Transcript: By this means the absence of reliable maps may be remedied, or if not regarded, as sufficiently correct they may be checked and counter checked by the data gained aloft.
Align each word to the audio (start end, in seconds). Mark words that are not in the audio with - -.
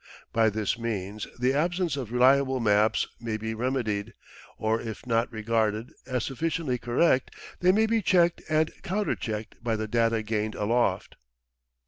By 0.33 0.49
this 0.49 0.79
means 0.79 1.27
the 1.37 1.53
absence 1.53 1.95
of 1.95 2.11
reliable 2.11 2.59
maps 2.59 3.05
may 3.19 3.37
be 3.37 3.53
remedied, 3.53 4.15
or 4.57 4.81
if 4.81 5.05
not 5.05 5.31
regarded, 5.31 5.93
as 6.07 6.23
sufficiently 6.23 6.79
correct 6.79 7.29
they 7.59 7.71
may 7.71 7.85
be 7.85 8.01
checked 8.01 8.41
and 8.49 8.71
counter 8.81 9.13
checked 9.15 9.63
by 9.63 9.75
the 9.75 9.87
data 9.87 10.23
gained 10.23 10.55
aloft. 10.55 11.17